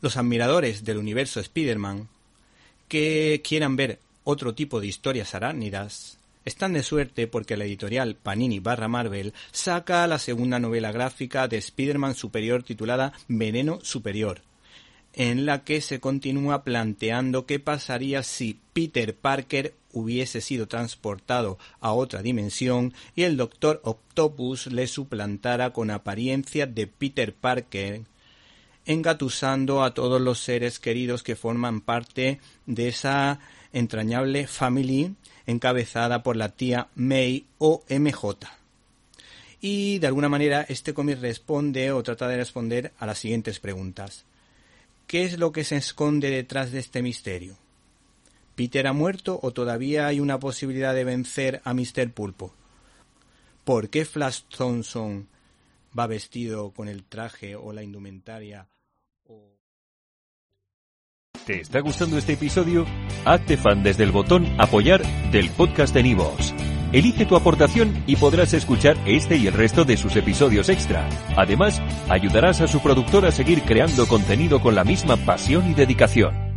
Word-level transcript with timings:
Los 0.00 0.16
admiradores 0.16 0.84
del 0.84 0.98
universo 0.98 1.40
Spider-Man 1.40 2.08
que 2.88 3.40
quieran 3.44 3.76
ver 3.76 3.98
otro 4.24 4.54
tipo 4.54 4.80
de 4.80 4.86
historias 4.86 5.34
arácnidas 5.34 6.18
están 6.44 6.72
de 6.72 6.82
suerte 6.82 7.26
porque 7.26 7.56
la 7.56 7.64
editorial 7.64 8.16
Panini 8.16 8.60
barra 8.60 8.88
Marvel 8.88 9.34
saca 9.52 10.06
la 10.06 10.18
segunda 10.18 10.58
novela 10.58 10.90
gráfica 10.90 11.48
de 11.48 11.58
Spider-Man 11.58 12.14
Superior 12.14 12.62
titulada 12.62 13.12
Veneno 13.28 13.78
Superior, 13.82 14.40
en 15.12 15.44
la 15.44 15.64
que 15.64 15.80
se 15.80 16.00
continúa 16.00 16.64
planteando 16.64 17.46
qué 17.46 17.60
pasaría 17.60 18.22
si 18.22 18.58
Peter 18.72 19.14
Parker 19.14 19.74
hubiese 19.92 20.40
sido 20.40 20.66
transportado 20.66 21.58
a 21.80 21.92
otra 21.92 22.22
dimensión 22.22 22.94
y 23.14 23.24
el 23.24 23.36
Doctor 23.36 23.80
Octopus 23.84 24.66
le 24.68 24.86
suplantara 24.86 25.72
con 25.72 25.90
apariencia 25.90 26.66
de 26.66 26.86
Peter 26.86 27.34
Parker, 27.34 28.02
engatusando 28.86 29.82
a 29.84 29.94
todos 29.94 30.20
los 30.20 30.40
seres 30.40 30.78
queridos 30.78 31.22
que 31.22 31.36
forman 31.36 31.80
parte 31.80 32.40
de 32.66 32.88
esa 32.88 33.40
entrañable 33.72 34.46
family 34.46 35.14
encabezada 35.46 36.22
por 36.22 36.36
la 36.36 36.50
tía 36.50 36.88
May 36.94 37.46
o 37.58 37.82
MJ. 37.88 38.48
Y 39.60 39.98
de 39.98 40.06
alguna 40.06 40.28
manera 40.28 40.64
este 40.68 40.94
cómic 40.94 41.20
responde 41.20 41.92
o 41.92 42.02
trata 42.02 42.28
de 42.28 42.38
responder 42.38 42.92
a 42.98 43.06
las 43.06 43.18
siguientes 43.18 43.60
preguntas. 43.60 44.24
¿Qué 45.06 45.24
es 45.24 45.38
lo 45.38 45.52
que 45.52 45.64
se 45.64 45.76
esconde 45.76 46.30
detrás 46.30 46.72
de 46.72 46.78
este 46.78 47.02
misterio? 47.02 47.56
¿Peter 48.54 48.86
ha 48.86 48.92
muerto 48.92 49.38
o 49.42 49.52
todavía 49.52 50.06
hay 50.06 50.20
una 50.20 50.38
posibilidad 50.38 50.94
de 50.94 51.04
vencer 51.04 51.60
a 51.64 51.74
Mr. 51.74 52.10
Pulpo? 52.12 52.54
¿Por 53.64 53.90
qué 53.90 54.04
Flash 54.04 54.42
Thompson 54.56 55.28
va 55.98 56.06
vestido 56.06 56.72
con 56.72 56.88
el 56.88 57.04
traje 57.04 57.56
o 57.56 57.72
la 57.72 57.82
indumentaria? 57.82 58.68
¿Te 61.46 61.60
está 61.60 61.80
gustando 61.80 62.18
este 62.18 62.34
episodio? 62.34 62.86
Hazte 63.24 63.56
fan 63.56 63.82
desde 63.82 64.04
el 64.04 64.12
botón 64.12 64.46
Apoyar 64.58 65.02
del 65.32 65.50
podcast 65.50 65.94
de 65.94 66.02
Nivos. 66.02 66.54
Elige 66.92 67.24
tu 67.24 67.36
aportación 67.36 68.04
y 68.06 68.16
podrás 68.16 68.52
escuchar 68.52 68.96
este 69.06 69.36
y 69.36 69.46
el 69.46 69.54
resto 69.54 69.84
de 69.84 69.96
sus 69.96 70.16
episodios 70.16 70.68
extra. 70.68 71.08
Además, 71.36 71.80
ayudarás 72.08 72.60
a 72.60 72.68
su 72.68 72.80
productor 72.80 73.26
a 73.26 73.32
seguir 73.32 73.62
creando 73.62 74.06
contenido 74.06 74.60
con 74.60 74.74
la 74.74 74.84
misma 74.84 75.16
pasión 75.16 75.70
y 75.70 75.74
dedicación. 75.74 76.49